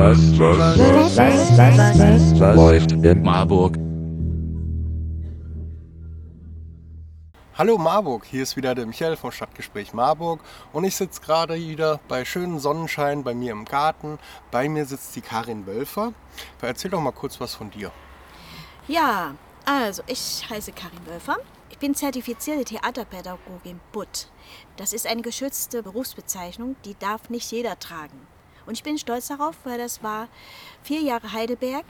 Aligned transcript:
was, 0.00 0.38
was, 0.38 0.58
was, 0.58 1.18
was, 1.18 1.98
was, 1.98 2.40
was 2.40 2.56
läuft 2.56 2.92
in 2.92 3.22
Marburg? 3.22 3.76
Hallo 7.54 7.76
Marburg, 7.76 8.24
hier 8.24 8.42
ist 8.42 8.56
wieder 8.56 8.74
der 8.74 8.86
Michael 8.86 9.16
vom 9.16 9.30
Stadtgespräch 9.30 9.92
Marburg 9.92 10.40
und 10.72 10.84
ich 10.84 10.96
sitze 10.96 11.20
gerade 11.20 11.56
wieder 11.56 12.00
bei 12.08 12.24
schönem 12.24 12.58
Sonnenschein 12.58 13.22
bei 13.22 13.34
mir 13.34 13.52
im 13.52 13.66
Garten. 13.66 14.18
Bei 14.50 14.70
mir 14.70 14.86
sitzt 14.86 15.14
die 15.16 15.20
Karin 15.20 15.66
Wölfer. 15.66 16.14
Erzähl 16.62 16.90
doch 16.90 17.02
mal 17.02 17.12
kurz 17.12 17.38
was 17.38 17.54
von 17.54 17.70
dir. 17.70 17.92
Ja, 18.88 19.34
also 19.66 20.02
ich 20.06 20.46
heiße 20.48 20.72
Karin 20.72 21.04
Wölfer. 21.04 21.36
Ich 21.68 21.76
bin 21.76 21.94
zertifizierte 21.94 22.64
Theaterpädagogin 22.64 23.80
BUT. 23.92 24.30
Das 24.78 24.94
ist 24.94 25.06
eine 25.06 25.20
geschützte 25.20 25.82
Berufsbezeichnung, 25.82 26.76
die 26.86 26.96
darf 26.98 27.28
nicht 27.28 27.52
jeder 27.52 27.78
tragen. 27.78 28.29
Und 28.66 28.74
ich 28.74 28.82
bin 28.82 28.98
stolz 28.98 29.28
darauf, 29.28 29.56
weil 29.64 29.78
das 29.78 30.02
war 30.02 30.28
vier 30.82 31.00
Jahre 31.00 31.32
Heidelberg 31.32 31.84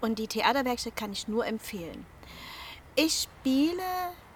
und 0.00 0.18
die 0.18 0.26
Theaterwerkstatt 0.26 0.96
kann 0.96 1.12
ich 1.12 1.28
nur 1.28 1.46
empfehlen. 1.46 2.06
Ich 2.94 3.22
spiele 3.22 3.82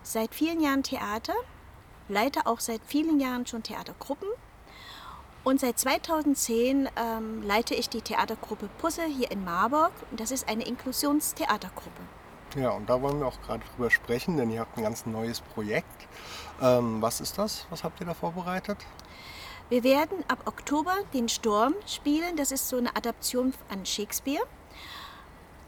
seit 0.02 0.34
vielen 0.34 0.60
Jahren 0.60 0.82
Theater, 0.82 1.34
leite 2.08 2.46
auch 2.46 2.60
seit 2.60 2.80
vielen 2.86 3.20
Jahren 3.20 3.46
schon 3.46 3.62
Theatergruppen 3.62 4.28
und 5.44 5.60
seit 5.60 5.78
2010 5.78 6.90
ähm, 6.96 7.42
leite 7.42 7.74
ich 7.74 7.88
die 7.88 8.02
Theatergruppe 8.02 8.68
Pusse 8.78 9.04
hier 9.04 9.30
in 9.30 9.44
Marburg. 9.44 9.92
Das 10.10 10.30
ist 10.30 10.48
eine 10.48 10.64
Inklusionstheatergruppe. 10.64 12.02
Ja, 12.56 12.70
und 12.70 12.88
da 12.88 13.00
wollen 13.00 13.20
wir 13.20 13.26
auch 13.26 13.40
gerade 13.42 13.62
drüber 13.74 13.90
sprechen, 13.90 14.36
denn 14.36 14.50
ihr 14.50 14.60
habt 14.60 14.76
ein 14.76 14.82
ganz 14.82 15.06
neues 15.06 15.40
Projekt. 15.40 16.06
Ähm, 16.60 17.00
was 17.00 17.20
ist 17.20 17.38
das? 17.38 17.66
Was 17.70 17.84
habt 17.84 18.00
ihr 18.00 18.06
da 18.06 18.14
vorbereitet? 18.14 18.78
Wir 19.70 19.84
werden 19.84 20.24
ab 20.28 20.46
Oktober 20.46 20.94
den 21.12 21.28
Sturm 21.28 21.74
spielen. 21.86 22.36
Das 22.36 22.52
ist 22.52 22.68
so 22.68 22.78
eine 22.78 22.96
Adaption 22.96 23.52
an 23.68 23.84
Shakespeare. 23.84 24.44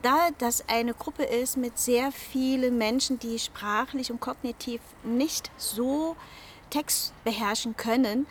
Da 0.00 0.30
das 0.38 0.66
eine 0.68 0.95
Gruppe 0.95 1.25
ist 1.25 1.58
mit 1.58 1.78
sehr 1.78 2.10
vielen 2.10 2.78
Menschen, 2.78 3.19
die 3.19 3.38
sprachlich 3.38 4.10
und 4.10 4.20
kognitiv 4.20 4.80
nicht 5.05 5.50
so 5.58 6.16
Text 6.70 7.12
beherrschen 7.25 7.77
können, 7.77 8.27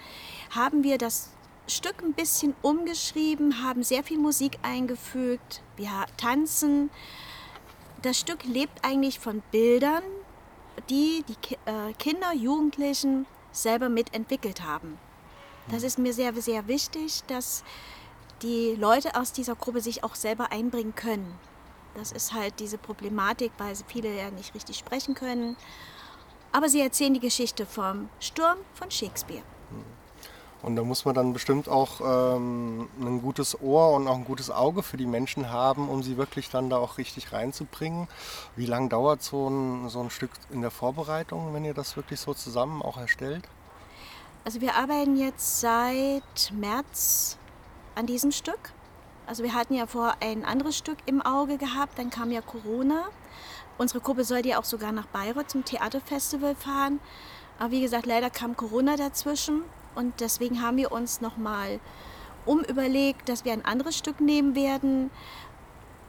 haben 0.50 0.84
wir 0.84 0.98
das 0.98 1.30
Stück 1.68 2.02
ein 2.02 2.14
bisschen 2.14 2.56
umgeschrieben, 2.64 3.64
haben 3.64 3.84
sehr 3.84 4.04
viel 4.04 4.18
Musik 4.18 4.58
eingefügt, 4.64 5.62
wir 5.76 5.92
tanzen. 6.18 6.90
Das 8.02 8.18
Stück 8.18 8.44
lebt 8.46 8.84
eigentlich 8.84 9.20
von 9.20 9.44
Bildern, 9.52 10.02
die 10.90 11.24
die 11.28 11.56
äh, 11.70 11.94
Kinder, 12.00 12.34
Jugendlichen 12.34 13.28
selber 13.52 13.90
mitentwickelt 13.90 14.64
haben. 14.64 14.98
Das 15.72 15.84
ist 15.84 16.00
mir 16.00 16.14
sehr, 16.14 16.34
sehr 16.42 16.68
wichtig, 16.68 17.24
dass 17.28 17.64
die 18.42 18.76
Leute 18.76 19.16
aus 19.16 19.32
dieser 19.32 19.56
Gruppe 19.56 19.82
sich 19.82 20.04
auch 20.04 20.16
selber 20.16 20.52
einbringen 20.52 20.96
können. 20.96 21.38
Das 21.96 22.12
ist 22.12 22.34
halt 22.34 22.60
diese 22.60 22.78
Problematik, 22.78 23.52
weil 23.58 23.76
viele 23.88 24.16
ja 24.16 24.32
nicht 24.32 24.56
richtig 24.56 24.78
sprechen 24.78 25.16
können. 25.16 25.58
Aber 26.52 26.70
sie 26.70 26.82
erzählen 26.82 27.14
die 27.14 27.20
Geschichte 27.20 27.66
vom 27.66 28.10
Sturm 28.20 28.58
von 28.74 28.90
Shakespeare. 28.90 29.44
Und 30.62 30.76
da 30.76 30.84
muss 30.84 31.06
man 31.06 31.16
dann 31.16 31.32
bestimmt 31.32 31.70
auch 31.70 32.02
ähm, 32.02 32.90
ein 33.00 33.22
gutes 33.22 33.62
Ohr 33.62 33.94
und 33.94 34.08
auch 34.08 34.16
ein 34.16 34.26
gutes 34.26 34.52
Auge 34.52 34.84
für 34.84 34.98
die 34.98 35.06
Menschen 35.06 35.52
haben, 35.52 35.88
um 35.88 36.04
sie 36.04 36.18
wirklich 36.18 36.50
dann 36.50 36.70
da 36.70 36.78
auch 36.78 36.98
richtig 36.98 37.32
reinzubringen. 37.32 38.08
Wie 38.58 38.66
lange 38.66 38.90
dauert 38.90 39.24
so 39.24 39.48
ein, 39.48 39.88
so 39.88 40.02
ein 40.02 40.10
Stück 40.10 40.32
in 40.52 40.62
der 40.62 40.72
Vorbereitung, 40.72 41.54
wenn 41.54 41.64
ihr 41.64 41.74
das 41.74 41.96
wirklich 41.96 42.20
so 42.20 42.34
zusammen 42.34 42.82
auch 42.82 42.98
erstellt? 42.98 43.48
Also 44.50 44.62
wir 44.62 44.74
arbeiten 44.74 45.16
jetzt 45.16 45.62
seit 45.62 46.52
März 46.54 47.38
an 47.94 48.08
diesem 48.08 48.32
Stück. 48.32 48.74
Also 49.28 49.44
wir 49.44 49.54
hatten 49.54 49.76
ja 49.76 49.86
vor 49.86 50.16
ein 50.22 50.44
anderes 50.44 50.76
Stück 50.76 50.98
im 51.06 51.22
Auge 51.22 51.58
gehabt, 51.58 52.00
dann 52.00 52.10
kam 52.10 52.32
ja 52.32 52.42
Corona. 52.42 53.10
Unsere 53.78 54.00
Gruppe 54.00 54.24
sollte 54.24 54.50
ja 54.50 54.58
auch 54.58 54.64
sogar 54.64 54.92
nach 54.92 55.06
Bayreuth 55.06 55.52
zum 55.52 55.66
Theaterfestival 55.66 56.56
fahren. 56.56 57.00
Aber 57.60 57.70
wie 57.70 57.82
gesagt, 57.82 58.08
leider 58.08 58.32
kam 58.32 58.58
Corona 58.58 58.96
dazwischen 58.96 59.66
und 59.94 60.20
deswegen 60.20 60.64
haben 60.64 60.78
wir 60.78 60.92
uns 60.92 61.22
nochmal 61.22 61.80
umüberlegt, 62.48 63.30
dass 63.30 63.46
wir 63.46 63.54
ein 63.54 63.66
anderes 63.66 64.00
Stück 64.00 64.20
nehmen 64.20 64.56
werden, 64.56 65.12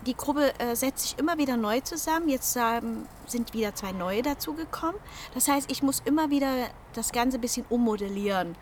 die 0.07 0.15
Gruppe 0.15 0.59
äh, 0.59 0.75
setzt 0.75 1.01
sich 1.01 1.19
immer 1.19 1.39
wieder 1.39 1.57
neu 1.57 1.81
zusammen. 1.81 2.29
Jetzt 2.29 2.57
ähm, 2.57 3.07
sind 3.27 3.53
wieder 3.53 3.75
zwei 3.75 3.93
neue 3.93 4.23
dazugekommen. 4.23 5.01
Das 5.35 5.49
heißt, 5.49 5.71
ich 5.71 5.83
muss 5.83 6.01
immer 6.05 6.31
wieder 6.31 6.69
das 6.95 7.13
Ganze 7.13 7.39
ein 7.39 7.41
bisschen 7.41 7.67
ummodellieren. 7.69 8.57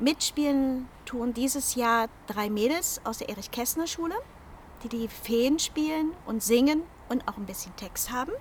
Mitspielen 0.00 0.88
tun 1.04 1.34
dieses 1.34 1.74
Jahr 1.74 2.08
drei 2.26 2.50
Mädels 2.50 3.00
aus 3.04 3.18
der 3.18 3.28
Erich-Kästner-Schule, 3.28 4.14
die 4.82 4.88
die 4.88 5.08
Feen 5.08 5.58
spielen 5.58 6.12
und 6.26 6.42
singen 6.42 6.82
und 7.08 7.28
auch 7.28 7.36
ein 7.36 7.46
bisschen 7.46 7.76
Text 7.76 8.10
haben. 8.10 8.32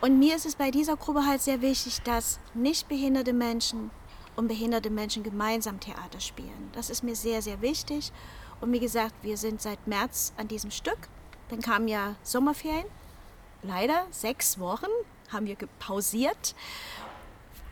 Und 0.00 0.18
mir 0.18 0.36
ist 0.36 0.46
es 0.46 0.56
bei 0.56 0.70
dieser 0.70 0.96
Gruppe 0.96 1.26
halt 1.26 1.42
sehr 1.42 1.62
wichtig, 1.62 2.02
dass 2.02 2.38
nicht 2.54 2.88
behinderte 2.88 3.32
Menschen 3.32 3.90
und 4.34 4.48
behinderte 4.48 4.90
Menschen 4.90 5.22
gemeinsam 5.22 5.80
Theater 5.80 6.20
spielen. 6.20 6.70
Das 6.72 6.90
ist 6.90 7.02
mir 7.02 7.16
sehr, 7.16 7.40
sehr 7.40 7.62
wichtig. 7.62 8.12
Und 8.60 8.72
wie 8.72 8.80
gesagt, 8.80 9.14
wir 9.22 9.36
sind 9.36 9.60
seit 9.60 9.86
März 9.86 10.32
an 10.36 10.48
diesem 10.48 10.70
Stück. 10.70 10.98
Dann 11.48 11.60
kamen 11.60 11.88
ja 11.88 12.16
Sommerferien. 12.22 12.86
Leider 13.62 14.06
sechs 14.10 14.58
Wochen 14.58 14.86
haben 15.32 15.46
wir 15.46 15.56
pausiert. 15.78 16.54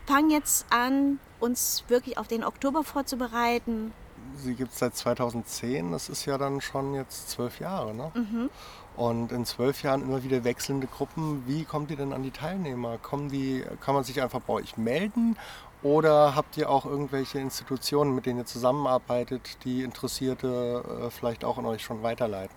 Fangen 0.07 0.31
jetzt 0.31 0.67
an, 0.71 1.19
uns 1.41 1.85
wirklich 1.89 2.19
auf 2.19 2.29
den 2.29 2.45
Oktober 2.45 2.85
vorzubereiten. 2.85 3.93
Sie 4.37 4.55
gibt 4.55 4.73
es 4.73 4.79
seit 4.79 4.97
2010, 4.97 5.93
das 5.93 6.09
ist 6.09 6.25
ja 6.25 6.39
dann 6.39 6.61
schon 6.61 6.95
jetzt 6.95 7.31
zwölf 7.31 7.61
Jahre. 7.61 7.95
Ne? 7.95 8.11
Mhm. 8.15 8.51
Und 8.97 9.33
in 9.33 9.45
zwölf 9.45 9.83
Jahren 9.83 10.03
immer 10.03 10.23
wieder 10.23 10.45
wechselnde 10.45 10.87
Gruppen. 10.87 11.43
Wie 11.47 11.65
kommt 11.65 11.91
ihr 11.91 11.97
denn 11.97 12.13
an 12.13 12.23
die 12.23 12.31
Teilnehmer? 12.31 12.99
Kommen 12.99 13.29
die, 13.29 13.65
kann 13.81 13.95
man 13.95 14.05
sich 14.05 14.23
einfach 14.23 14.41
bei 14.41 14.53
euch 14.53 14.77
melden 14.77 15.37
oder 15.85 16.35
habt 16.35 16.57
ihr 16.57 16.71
auch 16.71 16.87
irgendwelche 16.87 17.39
Institutionen, 17.39 18.15
mit 18.15 18.25
denen 18.25 18.39
ihr 18.39 18.47
zusammenarbeitet, 18.47 19.59
die 19.65 19.83
Interessierte 19.83 20.83
äh, 21.07 21.11
vielleicht 21.11 21.45
auch 21.45 21.59
an 21.59 21.67
euch 21.67 21.83
schon 21.83 22.03
weiterleiten? 22.03 22.57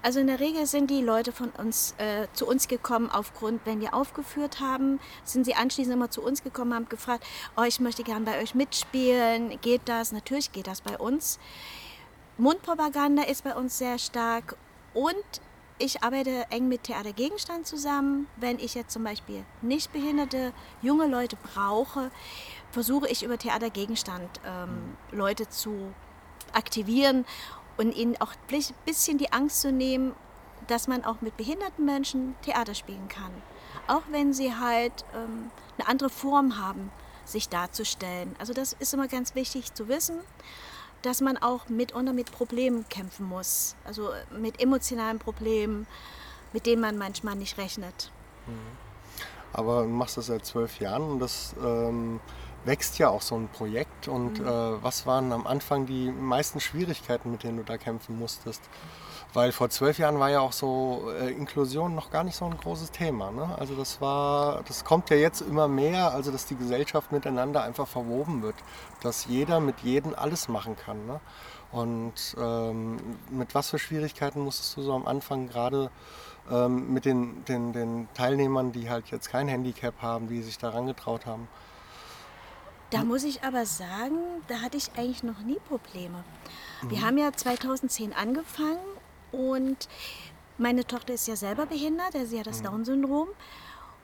Also 0.00 0.20
in 0.20 0.26
der 0.26 0.40
Regel 0.40 0.66
sind 0.66 0.90
die 0.90 1.02
Leute 1.02 1.32
von 1.32 1.50
uns 1.50 1.94
äh, 1.98 2.26
zu 2.32 2.46
uns 2.46 2.66
gekommen 2.66 3.10
aufgrund, 3.10 3.60
wenn 3.66 3.80
wir 3.80 3.94
aufgeführt 3.94 4.60
haben, 4.60 5.00
sind 5.24 5.44
sie 5.44 5.54
anschließend 5.54 5.94
immer 5.94 6.10
zu 6.10 6.22
uns 6.22 6.42
gekommen, 6.42 6.74
haben 6.74 6.88
gefragt, 6.88 7.24
oh, 7.58 7.62
ich 7.62 7.78
möchte 7.78 8.02
gern 8.02 8.24
bei 8.24 8.42
euch 8.42 8.54
mitspielen. 8.54 9.58
Geht 9.60 9.82
das? 9.84 10.12
Natürlich 10.12 10.50
geht 10.50 10.66
das 10.66 10.80
bei 10.80 10.98
uns. 10.98 11.38
Mundpropaganda 12.38 13.22
ist 13.22 13.44
bei 13.44 13.54
uns 13.54 13.76
sehr 13.78 13.98
stark 13.98 14.56
und 14.94 15.40
ich 15.78 16.04
arbeite 16.04 16.46
eng 16.50 16.68
mit 16.68 16.84
Theatergegenstand 16.84 17.66
zusammen. 17.66 18.28
Wenn 18.36 18.60
ich 18.60 18.74
jetzt 18.74 18.92
zum 18.92 19.02
Beispiel 19.02 19.44
nicht 19.60 19.92
behinderte 19.92 20.52
junge 20.82 21.06
Leute 21.06 21.36
brauche, 21.36 22.12
versuche 22.70 23.08
ich 23.08 23.24
über 23.24 23.36
Theatergegenstand 23.36 24.40
ähm, 24.46 24.96
Leute 25.10 25.48
zu 25.48 25.92
aktivieren 26.52 27.24
und 27.76 27.94
ihnen 27.96 28.16
auch 28.20 28.32
ein 28.32 28.62
bisschen 28.84 29.18
die 29.18 29.32
Angst 29.32 29.60
zu 29.60 29.72
nehmen, 29.72 30.14
dass 30.68 30.86
man 30.86 31.04
auch 31.04 31.20
mit 31.20 31.36
behinderten 31.36 31.84
Menschen 31.84 32.36
Theater 32.42 32.74
spielen 32.74 33.08
kann. 33.08 33.32
Auch 33.88 34.02
wenn 34.10 34.32
sie 34.32 34.54
halt 34.54 35.04
ähm, 35.14 35.50
eine 35.76 35.88
andere 35.88 36.08
Form 36.08 36.56
haben, 36.56 36.92
sich 37.24 37.48
darzustellen. 37.48 38.36
Also 38.38 38.52
das 38.52 38.74
ist 38.74 38.94
immer 38.94 39.08
ganz 39.08 39.34
wichtig 39.34 39.74
zu 39.74 39.88
wissen 39.88 40.20
dass 41.04 41.20
man 41.20 41.36
auch 41.36 41.68
mitunter 41.68 42.12
mit 42.12 42.32
Problemen 42.32 42.88
kämpfen 42.88 43.26
muss. 43.26 43.76
Also 43.84 44.10
mit 44.38 44.60
emotionalen 44.60 45.18
Problemen, 45.18 45.86
mit 46.52 46.66
denen 46.66 46.80
man 46.80 46.96
manchmal 46.96 47.36
nicht 47.36 47.58
rechnet. 47.58 48.10
Mhm. 48.46 48.84
Aber 49.52 49.82
du 49.82 49.88
machst 49.88 50.16
das 50.16 50.26
seit 50.26 50.44
zwölf 50.44 50.80
Jahren 50.80 51.02
und 51.02 51.20
das 51.20 51.54
ähm, 51.62 52.20
wächst 52.64 52.98
ja 52.98 53.08
auch 53.08 53.22
so 53.22 53.36
ein 53.36 53.48
Projekt. 53.48 54.08
Und 54.08 54.40
mhm. 54.40 54.46
äh, 54.46 54.82
was 54.82 55.06
waren 55.06 55.32
am 55.32 55.46
Anfang 55.46 55.86
die 55.86 56.10
meisten 56.10 56.58
Schwierigkeiten, 56.58 57.30
mit 57.30 57.42
denen 57.42 57.58
du 57.58 57.64
da 57.64 57.76
kämpfen 57.76 58.18
musstest? 58.18 58.62
Weil 59.34 59.50
vor 59.50 59.68
zwölf 59.68 59.98
Jahren 59.98 60.20
war 60.20 60.30
ja 60.30 60.38
auch 60.38 60.52
so 60.52 61.10
äh, 61.18 61.32
Inklusion 61.32 61.96
noch 61.96 62.12
gar 62.12 62.22
nicht 62.22 62.36
so 62.36 62.44
ein 62.44 62.56
großes 62.56 62.92
Thema. 62.92 63.32
Ne? 63.32 63.52
Also 63.58 63.74
das 63.74 64.00
war, 64.00 64.62
das 64.62 64.84
kommt 64.84 65.10
ja 65.10 65.16
jetzt 65.16 65.40
immer 65.40 65.66
mehr, 65.66 66.12
also 66.12 66.30
dass 66.30 66.46
die 66.46 66.54
Gesellschaft 66.54 67.10
miteinander 67.10 67.64
einfach 67.64 67.88
verwoben 67.88 68.42
wird, 68.42 68.54
dass 69.02 69.26
jeder 69.26 69.58
mit 69.58 69.80
jedem 69.80 70.14
alles 70.14 70.46
machen 70.46 70.76
kann. 70.76 71.04
Ne? 71.06 71.20
Und 71.72 72.36
ähm, 72.38 72.98
mit 73.28 73.56
was 73.56 73.70
für 73.70 73.80
Schwierigkeiten 73.80 74.40
musstest 74.40 74.76
du 74.76 74.82
so 74.82 74.92
am 74.92 75.04
Anfang 75.04 75.48
gerade 75.48 75.90
ähm, 76.48 76.92
mit 76.92 77.04
den, 77.04 77.44
den, 77.46 77.72
den 77.72 78.08
Teilnehmern, 78.14 78.70
die 78.70 78.88
halt 78.88 79.10
jetzt 79.10 79.30
kein 79.30 79.48
Handicap 79.48 80.00
haben, 80.00 80.28
die 80.28 80.42
sich 80.42 80.58
daran 80.58 80.86
getraut 80.86 81.26
haben? 81.26 81.48
Da 82.90 83.02
muss 83.02 83.24
ich 83.24 83.42
aber 83.42 83.66
sagen, 83.66 84.18
da 84.46 84.60
hatte 84.60 84.76
ich 84.76 84.92
eigentlich 84.96 85.24
noch 85.24 85.40
nie 85.40 85.58
Probleme. 85.68 86.22
Wir 86.82 86.98
mhm. 86.98 87.04
haben 87.04 87.18
ja 87.18 87.32
2010 87.32 88.12
angefangen 88.12 88.78
und 89.34 89.88
meine 90.58 90.86
Tochter 90.86 91.14
ist 91.14 91.26
ja 91.26 91.36
selber 91.36 91.66
behindert, 91.66 92.14
also 92.14 92.26
sie 92.26 92.38
hat 92.38 92.46
das 92.46 92.60
mhm. 92.60 92.64
Down-Syndrom. 92.64 93.28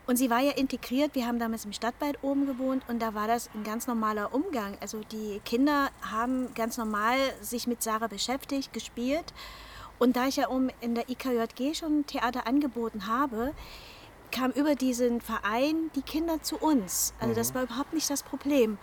Und 0.07 0.17
sie 0.17 0.29
war 0.29 0.41
ja 0.41 0.51
integriert. 0.53 1.15
Wir 1.15 1.27
haben 1.27 1.39
damals 1.39 1.65
im 1.65 1.73
Stadtwald 1.73 2.19
oben 2.23 2.47
gewohnt 2.47 2.83
und 2.89 3.01
da 3.01 3.15
war 3.15 3.29
das 3.29 3.49
ein 3.55 3.63
ganz 3.63 3.87
normaler 3.87 4.35
Umgang. 4.35 4.77
Also 4.81 5.03
die 5.13 5.41
Kinder 5.45 5.91
haben 6.03 6.53
ganz 6.55 6.79
normal 6.79 7.17
sich 7.41 7.69
mit 7.69 7.81
Sarah 7.81 8.09
beschäftigt, 8.09 8.73
gespielt. 8.73 9.33
Und 10.01 10.17
da 10.17 10.27
ich 10.27 10.37
ja 10.37 10.49
um 10.49 10.69
in 10.81 10.97
der 10.97 11.09
IKJG 11.09 11.75
schon 11.75 12.07
Theater 12.07 12.49
angeboten 12.49 13.07
habe, 13.07 13.53
kamen 14.33 14.55
über 14.55 14.75
diesen 14.75 15.21
Verein 15.21 15.91
die 15.95 16.03
Kinder 16.03 16.43
zu 16.43 16.57
uns. 16.57 17.15
Also 17.21 17.35
das 17.35 17.55
war 17.55 17.63
überhaupt 17.63 17.93
nicht 17.93 18.11
das 18.11 18.25
Problem. 18.25 18.79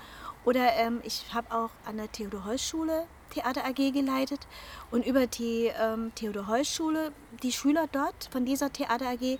Oder 0.45 0.75
ähm, 0.75 1.01
ich 1.03 1.25
habe 1.33 1.53
auch 1.53 1.71
an 1.85 1.97
der 1.97 2.09
Theodor-Heuss-Schule 2.09 3.05
Theater 3.29 3.65
AG 3.65 3.91
geleitet 3.91 4.47
und 4.91 5.05
über 5.05 5.27
die 5.27 5.71
ähm, 5.79 6.11
Theodor-Heuss-Schule, 6.15 7.11
die 7.43 7.51
Schüler 7.51 7.87
dort 7.91 8.29
von 8.31 8.45
dieser 8.45 8.71
Theater 8.71 9.07
AG, 9.09 9.39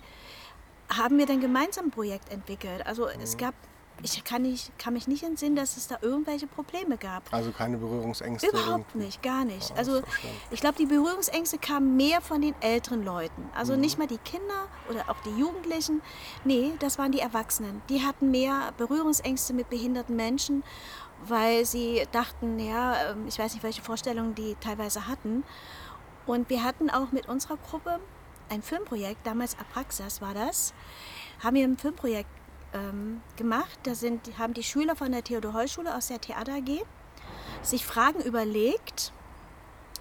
haben 0.90 1.18
wir 1.18 1.26
dann 1.26 1.40
gemeinsam 1.40 1.86
ein 1.86 1.90
Projekt 1.90 2.30
entwickelt. 2.32 2.86
Also 2.86 3.08
es 3.08 3.36
gab, 3.36 3.52
ich 4.02 4.24
kann, 4.24 4.42
nicht, 4.42 4.78
kann 4.78 4.94
mich 4.94 5.06
nicht 5.06 5.22
entsinnen, 5.22 5.54
dass 5.54 5.76
es 5.76 5.86
da 5.86 5.98
irgendwelche 6.00 6.46
Probleme 6.46 6.96
gab. 6.96 7.30
Also 7.34 7.50
keine 7.50 7.76
Berührungsängste. 7.76 8.48
Überhaupt 8.48 8.86
irgendwie. 8.94 9.06
nicht, 9.06 9.22
gar 9.22 9.44
nicht. 9.44 9.68
Ja, 9.70 9.76
Also 9.76 10.00
ich 10.50 10.60
glaube, 10.60 10.76
die 10.78 10.86
Berührungsängste 10.86 11.58
kamen 11.58 11.96
mehr 11.98 12.22
von 12.22 12.40
den 12.40 12.54
älteren 12.62 13.04
Leuten. 13.04 13.50
Also 13.54 13.74
Mhm. 13.74 13.80
nicht 13.80 13.98
mal 13.98 14.06
die 14.06 14.16
Kinder 14.18 14.68
oder 14.88 15.10
auch 15.10 15.20
die 15.26 15.38
Jugendlichen. 15.38 16.00
Nee, 16.44 16.72
das 16.78 16.96
waren 16.96 17.12
die 17.12 17.20
Erwachsenen. 17.20 17.82
Die 17.90 18.02
hatten 18.06 18.30
mehr 18.30 18.72
Berührungsängste 18.78 19.52
mit 19.52 19.68
behinderten 19.68 20.16
Menschen, 20.16 20.62
weil 21.26 21.64
sie 21.64 22.02
dachten, 22.12 22.58
ja, 22.58 23.10
ähm, 23.10 23.26
ich 23.26 23.38
weiß 23.38 23.54
nicht, 23.54 23.62
welche 23.62 23.82
Vorstellungen 23.82 24.34
die 24.34 24.56
teilweise 24.60 25.06
hatten. 25.06 25.44
Und 26.26 26.50
wir 26.50 26.62
hatten 26.62 26.90
auch 26.90 27.12
mit 27.12 27.28
unserer 27.28 27.56
Gruppe 27.56 28.00
ein 28.50 28.62
Filmprojekt, 28.62 29.26
damals 29.26 29.58
Apraxas 29.58 30.20
war 30.20 30.34
das, 30.34 30.72
haben 31.42 31.56
wir 31.56 31.64
ein 31.64 31.78
Filmprojekt 31.78 32.30
ähm, 32.72 33.20
gemacht. 33.36 33.78
Da 33.82 33.94
sind, 33.94 34.38
haben 34.38 34.54
die 34.54 34.62
Schüler 34.62 34.96
von 34.96 35.12
der 35.12 35.24
Theodor-Heuss-Schule 35.24 35.94
aus 35.94 36.08
der 36.08 36.20
Theater 36.20 36.54
AG 36.54 36.84
sich 37.62 37.84
Fragen 37.84 38.20
überlegt, 38.20 39.12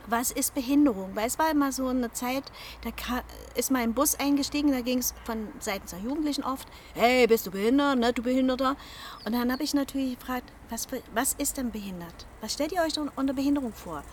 was 0.07 0.31
ist 0.31 0.53
Behinderung? 0.53 1.15
Weil 1.15 1.27
es 1.27 1.37
war 1.37 1.51
immer 1.51 1.71
so 1.71 1.87
eine 1.87 2.11
Zeit, 2.11 2.43
da 2.81 2.89
ist 3.55 3.71
mal 3.71 3.83
ein 3.83 3.93
Bus 3.93 4.15
eingestiegen, 4.15 4.71
da 4.71 4.81
ging 4.81 4.99
es 4.99 5.13
von 5.25 5.49
seitens 5.59 5.91
der 5.91 5.99
Jugendlichen 5.99 6.43
oft, 6.43 6.67
hey, 6.95 7.27
bist 7.27 7.45
du 7.45 7.51
behindert, 7.51 7.97
ne, 7.99 8.13
du 8.13 8.23
Behinderter? 8.23 8.75
Und 9.25 9.33
dann 9.33 9.51
habe 9.51 9.63
ich 9.63 9.73
natürlich 9.73 10.17
gefragt, 10.17 10.51
was, 10.69 10.87
was 11.13 11.33
ist 11.33 11.57
denn 11.57 11.71
behindert? 11.71 12.25
Was 12.41 12.53
stellt 12.53 12.71
ihr 12.71 12.81
euch 12.81 12.93
denn 12.93 13.09
unter 13.15 13.33
Behinderung 13.33 13.73
vor? 13.73 14.03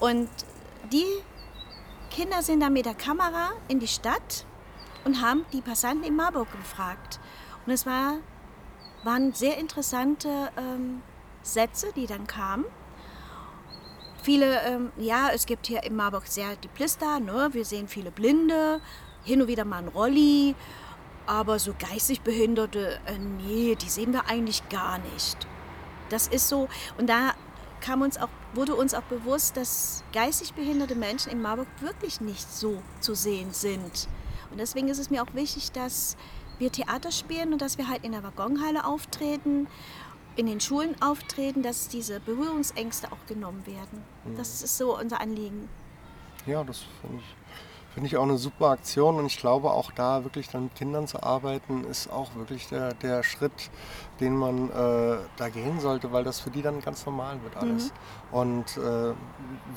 Und 0.00 0.28
die 0.90 1.06
Kinder 2.10 2.42
sind 2.42 2.60
dann 2.60 2.72
mit 2.72 2.86
der 2.86 2.94
Kamera 2.94 3.52
in 3.68 3.78
die 3.78 3.88
Stadt 3.88 4.44
und 5.04 5.22
haben 5.22 5.44
die 5.52 5.60
Passanten 5.60 6.04
in 6.04 6.16
Marburg 6.16 6.50
gefragt. 6.52 7.20
Und 7.66 7.72
es 7.72 7.86
war, 7.86 8.18
waren 9.04 9.32
sehr 9.32 9.58
interessante 9.58 10.50
ähm, 10.56 11.02
Sätze, 11.42 11.92
die 11.94 12.06
dann 12.06 12.26
kamen. 12.26 12.64
Viele, 14.22 14.62
ähm, 14.62 14.92
ja, 14.98 15.30
es 15.34 15.46
gibt 15.46 15.66
hier 15.66 15.82
in 15.82 15.96
Marburg 15.96 16.28
sehr 16.28 16.54
die 16.54 16.68
Plister, 16.68 17.18
ne? 17.18 17.48
wir 17.52 17.64
sehen 17.64 17.88
viele 17.88 18.12
Blinde, 18.12 18.80
hin 19.24 19.42
und 19.42 19.48
wieder 19.48 19.64
mal 19.64 19.78
ein 19.78 19.88
Rolli, 19.88 20.54
aber 21.26 21.58
so 21.58 21.74
geistig 21.76 22.20
Behinderte, 22.20 23.00
äh, 23.06 23.18
nee, 23.18 23.74
die 23.74 23.88
sehen 23.88 24.12
wir 24.12 24.28
eigentlich 24.28 24.68
gar 24.68 24.98
nicht. 24.98 25.36
Das 26.08 26.28
ist 26.28 26.48
so, 26.48 26.68
und 26.98 27.08
da 27.08 27.32
kam 27.80 28.02
uns 28.02 28.16
auch, 28.16 28.28
wurde 28.54 28.76
uns 28.76 28.94
auch 28.94 29.02
bewusst, 29.02 29.56
dass 29.56 30.04
geistig 30.12 30.54
behinderte 30.54 30.94
Menschen 30.94 31.32
in 31.32 31.42
Marburg 31.42 31.66
wirklich 31.80 32.20
nicht 32.20 32.48
so 32.48 32.80
zu 33.00 33.14
sehen 33.14 33.52
sind. 33.52 34.08
Und 34.52 34.60
deswegen 34.60 34.86
ist 34.86 34.98
es 34.98 35.10
mir 35.10 35.24
auch 35.24 35.34
wichtig, 35.34 35.72
dass 35.72 36.16
wir 36.58 36.70
Theater 36.70 37.10
spielen 37.10 37.52
und 37.52 37.60
dass 37.60 37.76
wir 37.76 37.88
halt 37.88 38.04
in 38.04 38.12
der 38.12 38.22
Waggonhalle 38.22 38.84
auftreten, 38.84 39.66
in 40.36 40.46
den 40.46 40.60
Schulen 40.60 40.94
auftreten, 41.02 41.62
dass 41.62 41.88
diese 41.88 42.20
Berührungsängste 42.20 43.12
auch 43.12 43.26
genommen 43.26 43.66
werden. 43.66 44.02
Das 44.36 44.62
ist 44.62 44.78
so 44.78 44.98
unser 44.98 45.20
Anliegen. 45.20 45.68
Ja, 46.46 46.64
das 46.64 46.84
finde 47.00 47.18
ich, 47.18 47.36
finde 47.94 48.06
ich 48.08 48.16
auch 48.16 48.22
eine 48.22 48.38
super 48.38 48.70
Aktion 48.70 49.16
und 49.18 49.26
ich 49.26 49.36
glaube 49.38 49.70
auch 49.70 49.92
da 49.92 50.24
wirklich 50.24 50.48
dann 50.48 50.64
mit 50.64 50.74
Kindern 50.74 51.06
zu 51.06 51.22
arbeiten, 51.22 51.84
ist 51.84 52.10
auch 52.10 52.34
wirklich 52.34 52.66
der, 52.68 52.94
der 52.94 53.22
Schritt, 53.22 53.70
den 54.20 54.36
man 54.36 54.70
äh, 54.70 55.18
da 55.36 55.48
gehen 55.50 55.78
sollte, 55.80 56.10
weil 56.12 56.24
das 56.24 56.40
für 56.40 56.50
die 56.50 56.62
dann 56.62 56.80
ganz 56.80 57.04
normal 57.06 57.36
wird 57.42 57.56
alles. 57.58 57.92
Und 58.32 58.76
äh, 58.78 59.12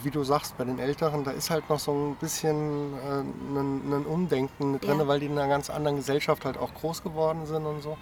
wie 0.04 0.10
du 0.12 0.24
sagst, 0.24 0.58
bei 0.58 0.64
den 0.64 0.80
Älteren, 0.80 1.24
da 1.24 1.32
ist 1.32 1.50
halt 1.50 1.70
noch 1.70 1.80
so 1.80 1.92
ein 1.92 2.16
bisschen 2.16 2.94
äh, 2.94 3.20
ein, 3.60 3.94
ein 3.94 4.06
Umdenken 4.06 4.80
drin, 4.80 5.00
Ja. 5.00 5.08
weil 5.08 5.20
die 5.20 5.26
in 5.28 5.34
einer 5.38 5.50
ganz 5.50 5.70
anderen 5.70 5.98
Gesellschaft 5.98 6.46
halt 6.46 6.58
auch 6.58 6.74
groß 6.74 7.04
geworden 7.04 7.46
sind 7.46 7.66
und 7.66 7.82
so. 7.84 7.98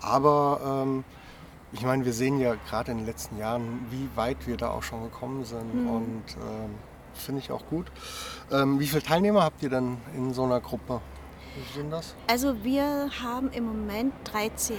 Aber 0.00 0.60
ähm, 0.86 1.04
ich 1.72 1.82
meine, 1.82 2.04
wir 2.04 2.12
sehen 2.12 2.38
ja 2.40 2.54
gerade 2.68 2.92
in 2.92 2.98
den 2.98 3.06
letzten 3.06 3.38
Jahren, 3.38 3.86
wie 3.90 4.08
weit 4.16 4.46
wir 4.46 4.56
da 4.56 4.70
auch 4.70 4.82
schon 4.82 5.02
gekommen 5.04 5.44
sind 5.44 5.86
und 5.88 6.24
ähm, 6.40 6.74
finde 7.14 7.40
ich 7.40 7.50
auch 7.50 7.66
gut. 7.66 7.86
Ähm, 8.50 8.80
wie 8.80 8.86
viele 8.86 9.02
Teilnehmer 9.02 9.42
habt 9.42 9.62
ihr 9.62 9.70
denn 9.70 9.98
in 10.14 10.32
so 10.32 10.44
einer 10.44 10.60
Gruppe? 10.60 11.00
Wie 11.54 11.78
sind 11.78 11.90
das? 11.90 12.14
Also 12.28 12.62
wir 12.64 13.10
haben 13.22 13.50
im 13.50 13.64
Moment 13.64 14.14
13 14.24 14.76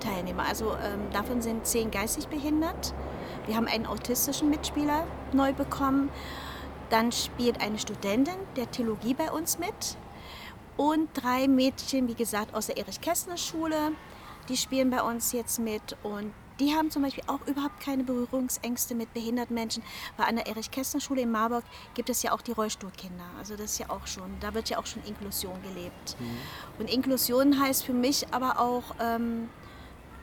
Teilnehmer. 0.00 0.44
Also 0.48 0.72
ähm, 0.72 1.10
davon 1.12 1.42
sind 1.42 1.66
10 1.66 1.90
geistig 1.90 2.28
behindert. 2.28 2.94
Wir 3.46 3.56
haben 3.56 3.66
einen 3.66 3.86
autistischen 3.86 4.50
Mitspieler 4.50 5.06
neu 5.32 5.52
bekommen. 5.52 6.10
Dann 6.90 7.12
spielt 7.12 7.60
eine 7.60 7.78
Studentin 7.78 8.36
der 8.56 8.70
Theologie 8.70 9.14
bei 9.14 9.30
uns 9.30 9.58
mit. 9.58 9.96
Und 10.76 11.08
drei 11.14 11.48
Mädchen, 11.48 12.08
wie 12.08 12.14
gesagt, 12.14 12.54
aus 12.54 12.66
der 12.66 12.78
Erich-Kästner-Schule. 12.78 13.92
Die 14.48 14.56
spielen 14.56 14.90
bei 14.90 15.02
uns 15.02 15.32
jetzt 15.32 15.58
mit. 15.58 15.96
Und 16.02 16.32
die 16.60 16.74
haben 16.74 16.90
zum 16.90 17.02
Beispiel 17.02 17.24
auch 17.26 17.46
überhaupt 17.46 17.80
keine 17.80 18.04
Berührungsängste 18.04 18.94
mit 18.94 19.12
behinderten 19.14 19.54
Menschen. 19.54 19.82
Weil 20.16 20.26
an 20.26 20.36
der 20.36 20.46
Erich-Kästner-Schule 20.46 21.22
in 21.22 21.30
Marburg 21.30 21.64
gibt 21.94 22.10
es 22.10 22.22
ja 22.22 22.32
auch 22.32 22.42
die 22.42 22.52
Rollstuhlkinder. 22.52 23.24
Also 23.38 23.56
das 23.56 23.72
ist 23.72 23.78
ja 23.78 23.90
auch 23.90 24.06
schon, 24.06 24.30
da 24.40 24.54
wird 24.54 24.68
ja 24.70 24.78
auch 24.78 24.86
schon 24.86 25.02
Inklusion 25.04 25.60
gelebt. 25.62 26.16
Und 26.78 26.90
Inklusion 26.90 27.60
heißt 27.60 27.84
für 27.84 27.94
mich 27.94 28.32
aber 28.32 28.58
auch, 28.60 28.82
ähm, 29.00 29.48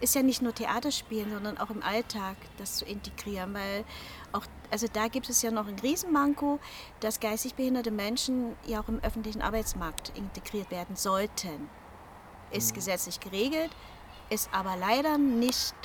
ist 0.01 0.15
ja 0.15 0.21
nicht 0.21 0.41
nur 0.41 0.53
Theaterspielen, 0.53 1.29
sondern 1.31 1.57
auch 1.57 1.69
im 1.69 1.83
Alltag 1.83 2.37
das 2.57 2.77
zu 2.77 2.85
integrieren, 2.85 3.53
weil 3.53 3.83
auch, 4.31 4.45
also 4.71 4.87
da 4.91 5.07
gibt 5.07 5.29
es 5.29 5.41
ja 5.41 5.51
noch 5.51 5.67
ein 5.67 5.77
Riesenmanko, 5.79 6.59
dass 6.99 7.19
geistig 7.19 7.55
behinderte 7.55 7.91
Menschen 7.91 8.55
ja 8.65 8.81
auch 8.81 8.87
im 8.87 8.99
öffentlichen 9.03 9.41
Arbeitsmarkt 9.41 10.13
integriert 10.15 10.71
werden 10.71 10.95
sollten. 10.95 11.69
Ist 12.51 12.73
gesetzlich 12.73 13.19
geregelt, 13.19 13.71
ist 14.29 14.49
aber 14.53 14.75
leider 14.77 15.17
nicht, 15.17 15.75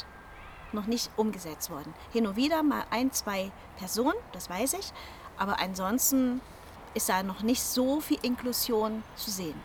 noch 0.73 0.87
nicht 0.87 1.11
umgesetzt 1.17 1.71
worden. 1.71 1.95
Hin 2.13 2.27
und 2.27 2.37
wieder 2.37 2.63
mal 2.63 2.85
ein, 2.91 3.13
zwei 3.13 3.51
Personen, 3.79 4.15
das 4.33 4.51
weiß 4.51 4.75
ich, 4.75 4.93
aber 5.37 5.61
ansonsten 5.61 6.41
ist 6.95 7.09
da 7.09 7.23
noch 7.23 7.43
nicht 7.43 7.63
so 7.63 8.01
viel 8.01 8.19
Inklusion 8.23 9.03
zu 9.17 9.31
sehen. 9.31 9.61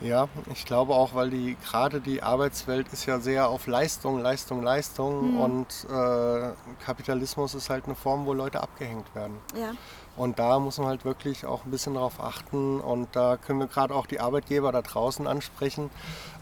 Ja, 0.00 0.28
ich 0.52 0.64
glaube 0.64 0.94
auch, 0.94 1.14
weil 1.14 1.30
die 1.30 1.56
gerade 1.64 2.00
die 2.00 2.22
Arbeitswelt 2.22 2.92
ist 2.92 3.06
ja 3.06 3.18
sehr 3.18 3.48
auf 3.48 3.66
Leistung, 3.66 4.20
Leistung, 4.20 4.62
Leistung 4.62 5.38
und 5.38 5.86
äh, 5.90 6.50
Kapitalismus 6.84 7.54
ist 7.54 7.70
halt 7.70 7.86
eine 7.86 7.94
Form, 7.94 8.26
wo 8.26 8.34
Leute 8.34 8.62
abgehängt 8.62 9.14
werden. 9.14 9.38
Ja. 9.54 9.72
Und 10.16 10.38
da 10.38 10.58
muss 10.58 10.78
man 10.78 10.88
halt 10.88 11.04
wirklich 11.04 11.44
auch 11.44 11.64
ein 11.66 11.70
bisschen 11.70 11.94
darauf 11.94 12.20
achten. 12.20 12.80
Und 12.80 13.08
da 13.14 13.36
können 13.36 13.58
wir 13.60 13.66
gerade 13.66 13.94
auch 13.94 14.06
die 14.06 14.18
Arbeitgeber 14.20 14.72
da 14.72 14.80
draußen 14.82 15.26
ansprechen. 15.26 15.90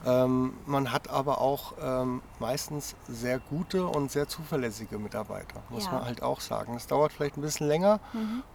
Ähm, 0.07 0.53
man 0.67 0.93
hat 0.93 1.09
aber 1.11 1.41
auch 1.41 1.73
ähm, 1.83 2.21
meistens 2.39 2.95
sehr 3.09 3.39
gute 3.39 3.87
und 3.87 4.13
sehr 4.13 4.29
zuverlässige 4.29 4.99
Mitarbeiter, 4.99 5.63
muss 5.71 5.87
Ja. 5.87 5.93
man 5.93 6.05
halt 6.05 6.23
auch 6.23 6.41
sagen. 6.41 6.75
Es 6.77 6.87
dauert 6.87 7.13
vielleicht 7.13 7.37
ein 7.37 7.41
bisschen 7.41 7.67
länger, 7.67 8.01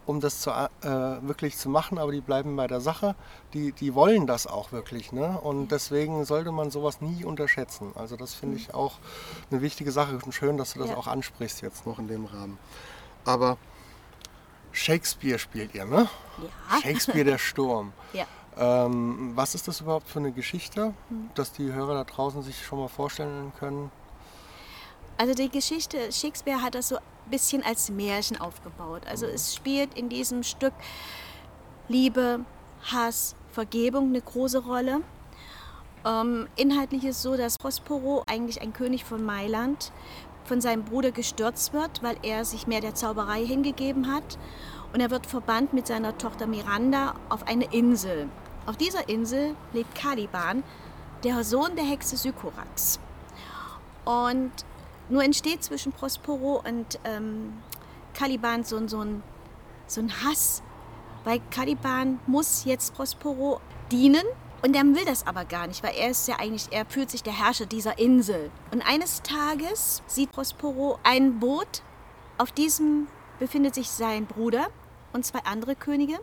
um 0.06 0.20
das 0.20 0.40
zu, 0.40 0.50
äh, 0.50 0.66
wirklich 0.82 1.56
zu 1.58 1.68
machen, 1.68 1.98
aber 1.98 2.12
die 2.12 2.20
bleiben 2.20 2.54
bei 2.56 2.66
der 2.68 2.80
Sache. 2.80 3.14
Die, 3.52 3.72
die 3.72 3.94
wollen 3.94 4.26
das 4.26 4.46
auch 4.46 4.72
wirklich. 4.72 5.12
Ne? 5.12 5.38
Und 5.40 5.68
deswegen 5.72 6.24
sollte 6.24 6.52
man 6.52 6.70
sowas 6.70 7.00
nie 7.00 7.24
unterschätzen. 7.24 7.92
Also 7.94 8.16
das 8.16 8.32
finde 8.34 8.56
ich 8.56 8.72
auch 8.72 8.94
eine 9.50 9.60
wichtige 9.60 9.90
Sache. 9.92 10.18
Und 10.24 10.32
schön, 10.32 10.56
dass 10.56 10.72
du 10.74 10.78
das 10.78 10.90
Ja. 10.90 10.96
auch 10.96 11.08
ansprichst 11.08 11.60
jetzt 11.62 11.84
noch 11.86 11.98
in 11.98 12.06
dem 12.08 12.24
Rahmen. 12.26 12.58
Aber 13.24 13.58
Shakespeare 14.72 15.38
spielt 15.38 15.74
ihr, 15.74 15.84
ne? 15.84 16.08
Ja. 16.38 16.80
Shakespeare 16.80 17.24
der 17.24 17.38
Sturm. 17.38 17.92
Ja. 18.12 18.26
Ähm, 18.58 19.32
was 19.36 19.54
ist 19.54 19.68
das 19.68 19.80
überhaupt 19.80 20.08
für 20.08 20.18
eine 20.18 20.32
Geschichte, 20.32 20.92
dass 21.36 21.52
die 21.52 21.72
Hörer 21.72 21.94
da 21.94 22.04
draußen 22.04 22.42
sich 22.42 22.64
schon 22.64 22.80
mal 22.80 22.88
vorstellen 22.88 23.52
können? 23.58 23.92
Also 25.16 25.34
die 25.34 25.48
Geschichte, 25.48 26.10
Shakespeare 26.10 26.60
hat 26.60 26.74
das 26.74 26.88
so 26.88 26.96
ein 26.96 27.02
bisschen 27.30 27.62
als 27.62 27.90
Märchen 27.90 28.40
aufgebaut. 28.40 29.02
Also 29.06 29.26
es 29.26 29.54
spielt 29.54 29.94
in 29.96 30.08
diesem 30.08 30.42
Stück 30.42 30.72
Liebe, 31.88 32.40
Hass, 32.82 33.36
Vergebung 33.52 34.08
eine 34.08 34.20
große 34.20 34.64
Rolle. 34.64 35.02
Ähm, 36.04 36.48
inhaltlich 36.56 37.04
ist 37.04 37.16
es 37.16 37.22
so, 37.22 37.36
dass 37.36 37.56
Prospero, 37.58 38.24
eigentlich 38.26 38.62
ein 38.62 38.72
König 38.72 39.04
von 39.04 39.24
Mailand, 39.24 39.92
von 40.44 40.60
seinem 40.60 40.84
Bruder 40.84 41.12
gestürzt 41.12 41.72
wird, 41.72 42.02
weil 42.02 42.16
er 42.22 42.44
sich 42.44 42.66
mehr 42.66 42.80
der 42.80 42.94
Zauberei 42.94 43.44
hingegeben 43.44 44.12
hat. 44.12 44.38
Und 44.92 45.00
er 45.00 45.10
wird 45.10 45.26
verbannt 45.26 45.72
mit 45.72 45.86
seiner 45.86 46.18
Tochter 46.18 46.46
Miranda 46.46 47.14
auf 47.28 47.46
eine 47.46 47.72
Insel. 47.72 48.28
Auf 48.66 48.76
dieser 48.76 49.08
Insel 49.08 49.54
lebt 49.72 49.94
Caliban, 49.94 50.64
der 51.22 51.44
Sohn 51.44 51.76
der 51.76 51.84
Hexe 51.84 52.16
Sykorax. 52.16 52.98
Und 54.04 54.52
nur 55.08 55.22
entsteht 55.22 55.62
zwischen 55.62 55.92
Prospero 55.92 56.62
und 56.66 56.98
ähm, 57.04 57.54
Caliban 58.14 58.64
so, 58.64 58.86
so, 58.88 59.00
ein, 59.00 59.22
so 59.86 60.00
ein 60.00 60.10
Hass, 60.24 60.62
weil 61.24 61.40
Caliban 61.50 62.18
muss 62.26 62.64
jetzt 62.64 62.94
Prospero 62.94 63.60
dienen 63.90 64.24
und 64.62 64.74
er 64.76 64.82
will 64.84 65.04
das 65.04 65.26
aber 65.26 65.44
gar 65.44 65.66
nicht, 65.66 65.82
weil 65.82 65.94
er 65.96 66.10
ist 66.10 66.28
ja 66.28 66.38
eigentlich, 66.38 66.68
er 66.70 66.84
fühlt 66.86 67.10
sich 67.10 67.22
der 67.22 67.32
Herrscher 67.32 67.66
dieser 67.66 67.98
Insel. 67.98 68.50
Und 68.72 68.82
eines 68.82 69.22
Tages 69.22 70.02
sieht 70.06 70.32
Prospero 70.32 70.98
ein 71.02 71.40
Boot, 71.40 71.82
auf 72.38 72.52
diesem 72.52 73.06
befindet 73.38 73.74
sich 73.74 73.88
sein 73.90 74.26
Bruder 74.26 74.68
und 75.12 75.26
zwei 75.26 75.40
andere 75.44 75.74
Könige 75.74 76.18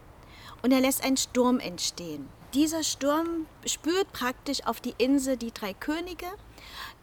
und 0.61 0.71
er 0.71 0.81
lässt 0.81 1.03
einen 1.03 1.17
Sturm 1.17 1.59
entstehen. 1.59 2.27
Dieser 2.53 2.83
Sturm 2.83 3.45
spürt 3.65 4.11
praktisch 4.13 4.65
auf 4.65 4.79
die 4.79 4.93
Insel 4.97 5.35
die 5.35 5.51
drei 5.51 5.73
Könige, 5.73 6.27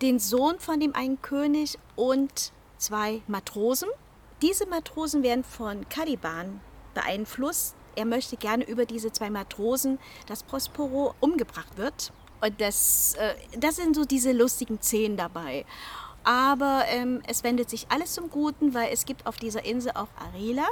den 0.00 0.18
Sohn 0.18 0.58
von 0.58 0.80
dem 0.80 0.94
einen 0.94 1.20
König 1.20 1.78
und 1.96 2.52
zwei 2.78 3.22
Matrosen. 3.26 3.88
Diese 4.40 4.66
Matrosen 4.66 5.22
werden 5.22 5.44
von 5.44 5.88
Caliban 5.88 6.60
beeinflusst. 6.94 7.76
Er 7.96 8.04
möchte 8.04 8.36
gerne 8.36 8.64
über 8.64 8.86
diese 8.86 9.12
zwei 9.12 9.30
Matrosen, 9.30 9.98
dass 10.26 10.42
Prospero 10.42 11.14
umgebracht 11.20 11.76
wird. 11.76 12.12
Und 12.40 12.60
das, 12.60 13.14
äh, 13.14 13.34
das 13.58 13.76
sind 13.76 13.96
so 13.96 14.04
diese 14.04 14.32
lustigen 14.32 14.80
Szenen 14.80 15.16
dabei. 15.16 15.64
Aber 16.24 16.84
ähm, 16.88 17.22
es 17.26 17.44
wendet 17.44 17.70
sich 17.70 17.86
alles 17.90 18.14
zum 18.14 18.30
Guten, 18.30 18.74
weil 18.74 18.92
es 18.92 19.04
gibt 19.04 19.26
auf 19.26 19.36
dieser 19.36 19.64
Insel 19.64 19.92
auch 19.94 20.08
Arela. 20.18 20.66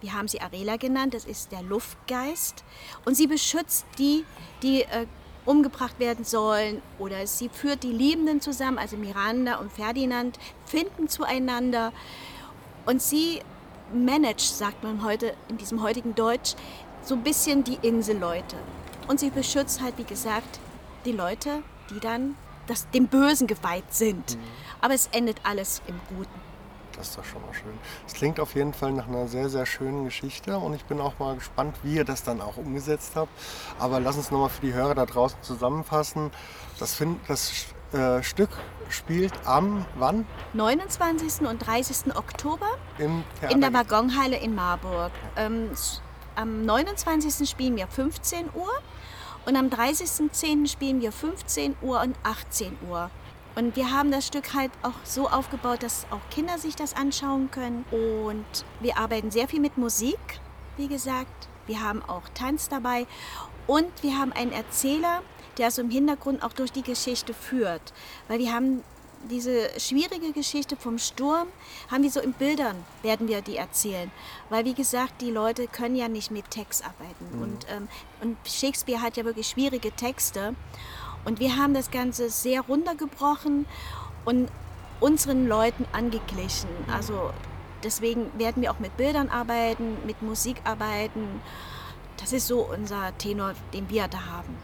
Wir 0.00 0.12
haben 0.12 0.28
sie 0.28 0.40
Arela 0.40 0.76
genannt, 0.76 1.14
das 1.14 1.24
ist 1.24 1.52
der 1.52 1.62
Luftgeist. 1.62 2.64
Und 3.04 3.14
sie 3.14 3.26
beschützt 3.26 3.86
die, 3.98 4.24
die 4.62 4.82
äh, 4.82 5.06
umgebracht 5.46 5.98
werden 5.98 6.24
sollen. 6.24 6.82
Oder 6.98 7.26
sie 7.26 7.48
führt 7.48 7.82
die 7.82 7.92
Liebenden 7.92 8.40
zusammen, 8.40 8.78
also 8.78 8.96
Miranda 8.96 9.56
und 9.56 9.72
Ferdinand, 9.72 10.38
finden 10.66 11.08
zueinander. 11.08 11.92
Und 12.84 13.00
sie 13.00 13.40
managt, 13.92 14.40
sagt 14.56 14.82
man 14.82 15.04
heute 15.04 15.34
in 15.48 15.58
diesem 15.58 15.82
heutigen 15.82 16.14
Deutsch, 16.14 16.54
so 17.02 17.14
ein 17.14 17.22
bisschen 17.22 17.64
die 17.64 17.78
Inselleute. 17.82 18.56
Und 19.08 19.20
sie 19.20 19.30
beschützt 19.30 19.80
halt, 19.80 19.96
wie 19.98 20.04
gesagt, 20.04 20.58
die 21.04 21.12
Leute, 21.12 21.62
die 21.90 22.00
dann 22.00 22.36
das, 22.66 22.90
dem 22.90 23.06
Bösen 23.06 23.46
geweiht 23.46 23.94
sind. 23.94 24.36
Mhm. 24.36 24.40
Aber 24.80 24.94
es 24.94 25.08
endet 25.12 25.40
alles 25.44 25.82
im 25.86 26.00
Guten. 26.08 26.46
Das 26.96 27.08
ist 27.08 27.18
doch 27.18 27.24
schon 27.24 27.42
mal 27.42 27.52
schön. 27.52 27.78
Es 28.06 28.14
klingt 28.14 28.40
auf 28.40 28.54
jeden 28.54 28.72
Fall 28.72 28.92
nach 28.92 29.06
einer 29.06 29.28
sehr, 29.28 29.50
sehr 29.50 29.66
schönen 29.66 30.04
Geschichte 30.06 30.56
und 30.58 30.74
ich 30.74 30.84
bin 30.86 30.98
auch 30.98 31.18
mal 31.18 31.34
gespannt, 31.34 31.76
wie 31.82 31.96
ihr 31.96 32.04
das 32.04 32.24
dann 32.24 32.40
auch 32.40 32.56
umgesetzt 32.56 33.12
habt. 33.16 33.30
Aber 33.78 34.00
lass 34.00 34.16
uns 34.16 34.30
nochmal 34.30 34.48
für 34.48 34.62
die 34.62 34.72
Hörer 34.72 34.94
da 34.94 35.04
draußen 35.04 35.38
zusammenfassen. 35.42 36.30
Das, 36.78 36.94
find, 36.94 37.20
das 37.28 37.66
äh, 37.92 38.22
Stück 38.22 38.50
spielt 38.88 39.32
am 39.44 39.84
wann? 39.96 40.26
29. 40.54 41.46
und 41.46 41.58
30. 41.66 42.16
Oktober 42.16 42.68
Im 42.98 43.24
in 43.48 43.60
der 43.60 43.72
Waggonhalle 43.72 44.36
in 44.36 44.54
Marburg. 44.54 45.12
Ähm, 45.36 45.70
am 46.34 46.64
29. 46.64 47.48
spielen 47.48 47.76
wir 47.76 47.86
15 47.86 48.50
Uhr 48.54 48.70
und 49.46 49.56
am 49.56 49.68
30.10. 49.68 50.68
spielen 50.68 51.00
wir 51.00 51.12
15 51.12 51.76
Uhr 51.82 52.00
und 52.00 52.16
18 52.24 52.76
Uhr. 52.88 53.10
Und 53.54 53.74
wir 53.74 53.90
haben 53.90 54.10
das 54.10 54.26
Stück 54.26 54.52
halt 54.52 54.70
auch 54.82 54.92
so 55.04 55.28
aufgebaut, 55.30 55.82
dass 55.82 56.06
auch 56.10 56.20
Kinder 56.30 56.58
sich 56.58 56.76
das 56.76 56.94
anschauen 56.94 57.50
können. 57.50 57.86
Und 57.90 58.44
wir 58.80 58.98
arbeiten 58.98 59.30
sehr 59.30 59.48
viel 59.48 59.60
mit 59.60 59.78
Musik, 59.78 60.18
wie 60.76 60.88
gesagt. 60.88 61.48
Wir 61.66 61.82
haben 61.82 62.02
auch 62.02 62.28
Tanz 62.34 62.68
dabei. 62.68 63.06
Und 63.66 63.90
wir 64.02 64.18
haben 64.18 64.32
einen 64.32 64.52
Erzähler, 64.52 65.22
der 65.58 65.70
so 65.70 65.82
im 65.82 65.90
Hintergrund 65.90 66.42
auch 66.42 66.52
durch 66.52 66.72
die 66.72 66.82
Geschichte 66.82 67.34
führt. 67.34 67.92
Weil 68.28 68.38
wir 68.38 68.52
haben 68.52 68.82
diese 69.30 69.68
schwierige 69.78 70.32
Geschichte 70.32 70.76
vom 70.76 70.98
Sturm, 70.98 71.48
haben 71.90 72.02
wir 72.02 72.10
so 72.10 72.20
in 72.20 72.32
Bildern, 72.32 72.76
werden 73.02 73.28
wir 73.28 73.40
die 73.40 73.56
erzählen. 73.56 74.10
Weil 74.50 74.64
wie 74.64 74.74
gesagt, 74.74 75.20
die 75.20 75.30
Leute 75.30 75.66
können 75.66 75.96
ja 75.96 76.08
nicht 76.08 76.30
mit 76.30 76.50
Text 76.50 76.84
arbeiten. 76.84 77.36
Mhm. 77.36 77.42
Und, 77.42 77.66
ähm, 77.70 77.88
und 78.20 78.36
Shakespeare 78.46 79.02
hat 79.02 79.16
ja 79.16 79.24
wirklich 79.24 79.48
schwierige 79.48 79.92
Texte. 79.92 80.54
Und 81.24 81.40
wir 81.40 81.56
haben 81.56 81.74
das 81.74 81.90
Ganze 81.90 82.30
sehr 82.30 82.60
runtergebrochen 82.60 83.66
und 84.24 84.48
unseren 85.00 85.48
Leuten 85.48 85.86
angeglichen. 85.92 86.68
Also 86.92 87.30
deswegen 87.82 88.30
werden 88.38 88.62
wir 88.62 88.70
auch 88.70 88.78
mit 88.78 88.96
Bildern 88.96 89.28
arbeiten, 89.28 89.96
mit 90.06 90.22
Musik 90.22 90.56
arbeiten. 90.64 91.40
Das 92.18 92.32
ist 92.32 92.46
so 92.46 92.60
unser 92.60 93.16
Tenor, 93.18 93.54
den 93.74 93.90
wir 93.90 94.08
da 94.08 94.24
haben. 94.26 94.56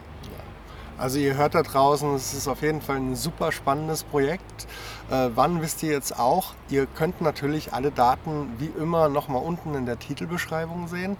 Also 1.02 1.18
ihr 1.18 1.35
hört 1.35 1.56
da 1.56 1.62
draußen, 1.64 2.14
es 2.14 2.32
ist 2.32 2.47
auf 2.47 2.62
jeden 2.62 2.80
Fall 2.80 2.94
ein 2.94 3.16
super 3.16 3.50
spannendes 3.50 4.04
Projekt. 4.04 4.68
Äh, 5.11 5.30
wann 5.35 5.61
wisst 5.61 5.82
ihr 5.82 5.90
jetzt 5.90 6.16
auch? 6.16 6.54
Ihr 6.68 6.87
könnt 6.87 7.21
natürlich 7.21 7.73
alle 7.73 7.90
Daten 7.90 8.52
wie 8.59 8.71
immer 8.80 9.09
nochmal 9.09 9.42
unten 9.42 9.75
in 9.75 9.85
der 9.85 9.99
Titelbeschreibung 9.99 10.87
sehen 10.87 11.16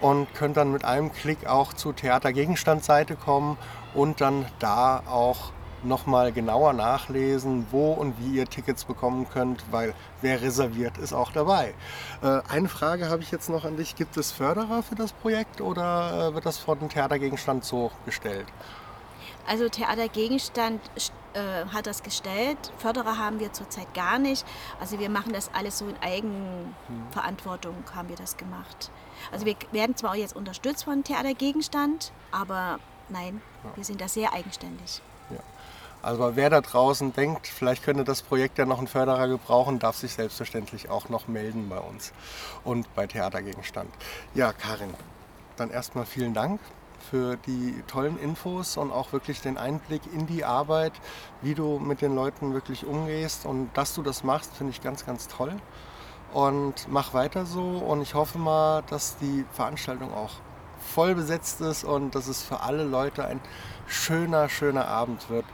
und 0.00 0.32
könnt 0.32 0.56
dann 0.56 0.72
mit 0.72 0.86
einem 0.86 1.12
Klick 1.12 1.46
auch 1.46 1.74
zur 1.74 1.94
Theatergegenstandseite 1.94 3.14
kommen 3.14 3.58
und 3.92 4.22
dann 4.22 4.46
da 4.58 5.02
auch 5.06 5.52
nochmal 5.82 6.32
genauer 6.32 6.72
nachlesen, 6.72 7.66
wo 7.70 7.92
und 7.92 8.14
wie 8.18 8.38
ihr 8.38 8.46
Tickets 8.46 8.86
bekommen 8.86 9.26
könnt, 9.30 9.66
weil 9.70 9.92
wer 10.22 10.40
reserviert, 10.40 10.96
ist 10.96 11.12
auch 11.12 11.30
dabei. 11.30 11.74
Äh, 12.22 12.40
eine 12.48 12.68
Frage 12.68 13.10
habe 13.10 13.22
ich 13.22 13.30
jetzt 13.32 13.50
noch 13.50 13.66
an 13.66 13.76
dich. 13.76 13.96
Gibt 13.96 14.16
es 14.16 14.32
Förderer 14.32 14.82
für 14.82 14.94
das 14.94 15.12
Projekt 15.12 15.60
oder 15.60 16.30
äh, 16.30 16.34
wird 16.34 16.46
das 16.46 16.56
von 16.56 16.88
Theatergegenstand 16.88 17.66
so 17.66 17.90
gestellt? 18.06 18.46
Also 19.46 19.68
Theatergegenstand 19.68 20.80
äh, 21.34 21.66
hat 21.72 21.86
das 21.86 22.02
gestellt. 22.02 22.58
Förderer 22.78 23.18
haben 23.18 23.40
wir 23.40 23.52
zurzeit 23.52 23.92
gar 23.94 24.18
nicht. 24.18 24.44
Also 24.80 24.98
wir 24.98 25.08
machen 25.10 25.32
das 25.32 25.50
alles 25.54 25.78
so 25.78 25.86
in 25.86 25.96
Eigenverantwortung 26.00 27.74
haben 27.94 28.08
wir 28.08 28.16
das 28.16 28.36
gemacht. 28.36 28.90
Also 29.30 29.46
wir 29.46 29.56
werden 29.72 29.96
zwar 29.96 30.12
auch 30.12 30.16
jetzt 30.16 30.34
unterstützt 30.34 30.84
von 30.84 31.04
Theatergegenstand, 31.04 32.12
aber 32.32 32.78
nein, 33.08 33.40
wir 33.74 33.84
sind 33.84 34.00
da 34.00 34.08
sehr 34.08 34.32
eigenständig. 34.32 35.00
Ja. 35.30 35.40
Also 36.02 36.36
wer 36.36 36.50
da 36.50 36.60
draußen 36.60 37.12
denkt, 37.12 37.46
vielleicht 37.46 37.82
könnte 37.82 38.04
das 38.04 38.22
Projekt 38.22 38.58
ja 38.58 38.64
noch 38.64 38.78
einen 38.78 38.86
Förderer 38.86 39.28
gebrauchen, 39.28 39.78
darf 39.78 39.96
sich 39.96 40.14
selbstverständlich 40.14 40.88
auch 40.88 41.08
noch 41.08 41.28
melden 41.28 41.68
bei 41.68 41.78
uns 41.78 42.12
und 42.64 42.92
bei 42.94 43.06
Theatergegenstand. 43.06 43.90
Ja, 44.34 44.52
Karin, 44.52 44.94
dann 45.56 45.70
erstmal 45.70 46.06
vielen 46.06 46.34
Dank 46.34 46.60
für 47.10 47.36
die 47.36 47.82
tollen 47.86 48.18
Infos 48.18 48.76
und 48.76 48.92
auch 48.92 49.12
wirklich 49.12 49.40
den 49.40 49.58
Einblick 49.58 50.02
in 50.12 50.26
die 50.26 50.44
Arbeit, 50.44 50.92
wie 51.42 51.54
du 51.54 51.78
mit 51.78 52.02
den 52.02 52.14
Leuten 52.14 52.54
wirklich 52.54 52.84
umgehst 52.86 53.46
und 53.46 53.70
dass 53.74 53.94
du 53.94 54.02
das 54.02 54.24
machst, 54.24 54.54
finde 54.56 54.72
ich 54.72 54.82
ganz, 54.82 55.06
ganz 55.06 55.28
toll. 55.28 55.52
Und 56.32 56.88
mach 56.88 57.14
weiter 57.14 57.46
so 57.46 57.62
und 57.62 58.02
ich 58.02 58.14
hoffe 58.14 58.38
mal, 58.38 58.82
dass 58.88 59.16
die 59.18 59.44
Veranstaltung 59.52 60.12
auch 60.12 60.32
voll 60.78 61.14
besetzt 61.14 61.60
ist 61.60 61.84
und 61.84 62.14
dass 62.14 62.28
es 62.28 62.42
für 62.42 62.60
alle 62.60 62.84
Leute 62.84 63.24
ein 63.24 63.40
schöner, 63.86 64.48
schöner 64.48 64.88
Abend 64.88 65.30
wird. 65.30 65.44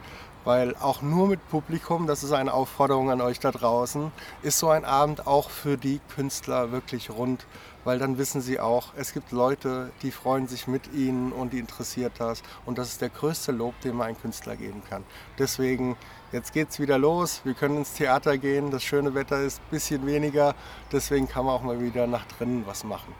Weil 0.45 0.75
auch 0.77 1.03
nur 1.03 1.29
mit 1.29 1.49
Publikum, 1.51 2.07
das 2.07 2.25
ist 2.25 2.33
eine 2.33 2.53
Aufforderung 2.53 3.11
an 3.11 3.21
euch 3.21 3.39
da 3.39 3.53
draußen, 3.53 4.11
ist 4.43 4.59
so 4.59 4.71
ein 4.71 4.85
Abend 4.85 5.27
auch 5.27 5.51
für 5.51 5.77
die 5.77 6.01
Künstler 6.15 6.73
wirklich 6.73 7.11
rund 7.11 7.47
weil 7.85 7.99
dann 7.99 8.19
wissen 8.19 8.41
sie 8.41 8.61
auch, 8.61 8.93
es 8.97 9.13
gibt 9.13 9.33
Leute, 9.33 9.91
die 10.03 10.11
freuen 10.11 10.47
sich 10.47 10.67
mit 10.69 10.93
ihnen 10.93 11.33
und 11.33 11.53
die 11.53 11.59
interessiert 11.59 12.13
das. 12.19 12.43
Und 12.65 12.79
das 12.79 12.89
ist 12.89 13.01
der 13.01 13.09
größte 13.09 13.53
Lob, 13.53 13.79
den 13.81 13.97
man 13.97 14.09
einem 14.09 14.21
Künstler 14.21 14.57
geben 14.57 14.83
kann. 14.89 15.05
Deswegen, 15.39 15.97
jetzt 16.31 16.53
geht 16.53 16.71
es 16.71 16.79
wieder 16.79 16.99
los. 16.99 17.41
Wir 17.45 17.55
können 17.55 17.79
ins 17.79 17.95
Theater 17.95 18.39
gehen. 18.39 18.71
Das 18.71 18.83
schöne 18.83 19.15
Wetter 19.15 19.41
ist 19.41 19.61
ein 19.61 19.71
bisschen 19.71 20.07
weniger. 20.07 20.55
Deswegen 20.93 21.29
kann 21.29 21.45
man 21.45 21.55
auch 21.55 21.63
mal 21.63 21.81
wieder 21.81 22.07
nach 22.07 22.27
drinnen 22.27 22.65
was 22.67 22.85
machen. 22.85 23.15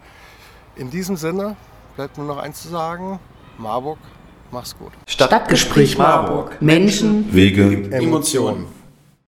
In 0.77 0.91
diesem 0.91 1.17
Sinne 1.17 1.57
bleibt 1.97 2.17
nur 2.17 2.27
noch 2.27 2.39
eins 2.39 2.63
zu 2.63 2.69
sagen. 2.69 3.19
Marburg, 3.59 3.99
mach's 4.53 4.77
gut. 4.79 4.93
Stadtgespräch 5.07 5.99
Marburg. 5.99 6.61
Menschen, 6.61 7.33
Wege, 7.33 7.91
Emotionen. 7.91 8.67